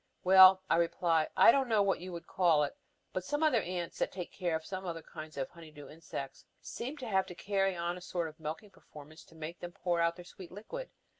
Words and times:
"Well," 0.23 0.63
I 0.67 0.77
reply, 0.77 1.27
"I 1.37 1.51
don't 1.51 1.69
know 1.69 1.83
what 1.83 1.99
you 1.99 2.11
would 2.11 2.25
call 2.25 2.63
it, 2.63 2.75
but 3.13 3.23
some 3.23 3.43
other 3.43 3.61
ants 3.61 3.99
that 3.99 4.11
take 4.11 4.31
care 4.33 4.55
of 4.55 4.65
some 4.65 4.83
other 4.83 5.03
kinds 5.03 5.37
of 5.37 5.47
honey 5.51 5.69
dew 5.69 5.87
insects 5.89 6.43
seem 6.59 6.97
to 6.97 7.07
have 7.07 7.27
to 7.27 7.35
carry 7.35 7.75
on 7.75 7.97
a 7.97 8.01
sort 8.01 8.27
of 8.27 8.39
milking 8.39 8.71
performance 8.71 9.23
to 9.25 9.35
make 9.35 9.59
them 9.59 9.73
pour 9.73 10.01
out 10.01 10.15
their 10.15 10.25
sweet 10.25 10.51
liquid. 10.51 10.89